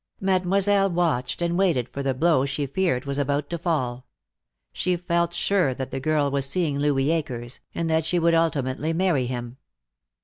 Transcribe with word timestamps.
Mademoiselle 0.19 0.89
watched 0.89 1.43
and 1.43 1.59
waited 1.59 1.87
for 1.87 2.01
the 2.01 2.15
blow 2.15 2.43
she 2.43 2.65
feared 2.65 3.05
was 3.05 3.19
about 3.19 3.51
to 3.51 3.57
fall. 3.59 4.07
She 4.73 4.95
felt 4.97 5.31
sure 5.31 5.75
that 5.75 5.91
the 5.91 5.99
girl 5.99 6.31
was 6.31 6.47
seeing 6.49 6.79
Louis 6.79 7.11
Akers, 7.11 7.59
and 7.75 7.87
that 7.87 8.07
she 8.07 8.17
would 8.17 8.33
ultimately 8.33 8.93
marry 8.93 9.27
him. 9.27 9.57